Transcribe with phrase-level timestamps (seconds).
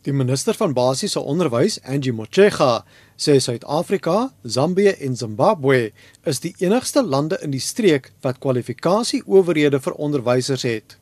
[0.00, 2.86] Die minister van basiese onderwys, Angie Motshega,
[3.20, 5.90] sê Suid-Afrika, Zambië en Zimbabwe
[6.24, 10.96] is die enigste lande in die streek wat kwalifikasieowerhede vir onderwysers het.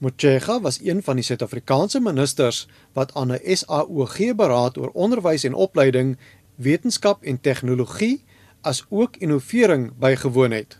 [0.00, 2.62] Motshega was een van die Suid-Afrikaanse ministers
[2.96, 6.16] wat aan 'n SAOG-beraad oor onderwys en opleiding,
[6.56, 8.24] wetenskap en tegnologie
[8.62, 10.78] as ook innovering bygewoon het.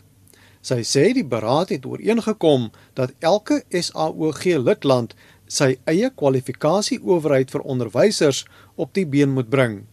[0.61, 5.13] Sy sê die beraad het ooreengekom dat elke SAOG-lidland
[5.53, 8.43] sy eie kwalifikasieowerheid vir onderwysers
[8.75, 9.83] op die been moet bring.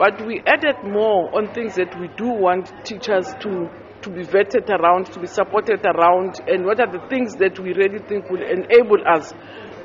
[0.00, 3.68] But we added more on things that we do want teachers to
[4.00, 7.74] to be vetted around, to be supported around, and what are the things that we
[7.74, 9.34] really think will enable us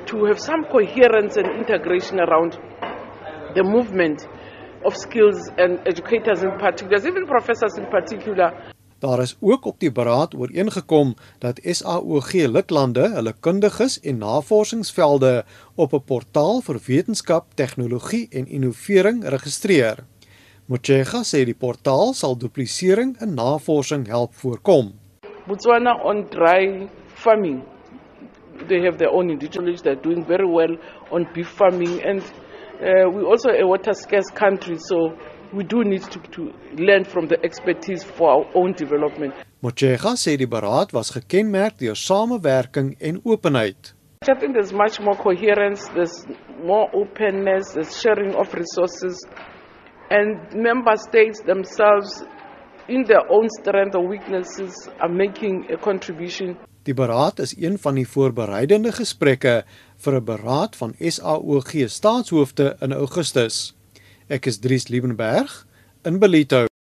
[0.06, 2.56] to have some coherence and integration around
[3.54, 4.26] the movement
[4.86, 8.52] of skills and educators in particular, even professors in particular,
[8.98, 15.92] Daar is ook op die beraad ooreengekom dat SAOG lidlande hulle kundiges en navorsingsvelde op
[15.92, 20.04] 'n portaal vir wetenskap, tegnologie en innovering registreer.
[20.66, 24.92] Motshega sê die portaal sal duplisering in navorsing help voorkom.
[25.46, 27.62] Botswana on dry farming.
[28.68, 30.76] They have their own indigenous they're doing very well
[31.10, 32.22] on beef farming and
[32.80, 35.12] uh, we also a water scarce country so
[35.52, 39.34] we do need to, to learn from the expertise for our own development.
[39.62, 43.92] Motshega sê die beraad was gekenmerk deur samewerking en openheid.
[44.28, 46.26] I think there's much more coherence, there's
[46.64, 49.22] more openness, there's sharing of resources,
[50.10, 52.24] and member states themselves,
[52.88, 56.56] in their own strength or weaknesses, are making a contribution.
[56.86, 59.64] Die beraad is een van die voorbereidende gesprekke
[60.04, 63.74] vir 'n beraad van SAOG staatshoofde in Augustus.
[64.28, 65.66] Ek is Dries Liebenberg
[66.02, 66.66] in Belito.